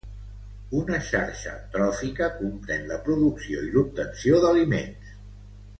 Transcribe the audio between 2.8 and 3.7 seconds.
la producció